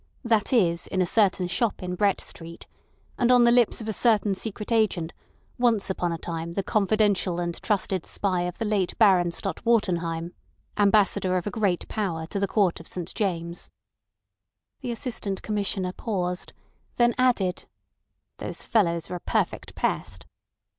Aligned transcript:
That 0.23 0.51
is 0.51 0.87
in 0.87 0.99
a 0.99 1.05
certain 1.05 1.45
shop 1.45 1.83
in 1.83 1.93
Brett 1.93 2.19
Street, 2.21 2.65
and 3.19 3.31
on 3.31 3.43
the 3.43 3.51
lips 3.51 3.81
of 3.81 3.87
a 3.87 3.93
certain 3.93 4.33
secret 4.33 4.71
agent 4.71 5.13
once 5.59 5.91
upon 5.91 6.11
a 6.11 6.17
time 6.17 6.53
the 6.53 6.63
confidential 6.63 7.39
and 7.39 7.61
trusted 7.61 8.07
spy 8.07 8.41
of 8.47 8.57
the 8.57 8.65
late 8.65 8.97
Baron 8.97 9.29
Stott 9.29 9.63
Wartenheim, 9.63 10.33
Ambassador 10.75 11.37
of 11.37 11.45
a 11.45 11.51
Great 11.51 11.87
Power 11.87 12.25
to 12.25 12.39
the 12.39 12.47
Court 12.47 12.79
of 12.79 12.87
St 12.87 13.13
James." 13.13 13.69
The 14.79 14.91
Assistant 14.91 15.43
Commissioner 15.43 15.93
paused, 15.93 16.53
then 16.95 17.13
added: 17.19 17.65
"Those 18.37 18.63
fellows 18.65 19.11
are 19.11 19.15
a 19.17 19.19
perfect 19.19 19.75
pest." 19.75 20.25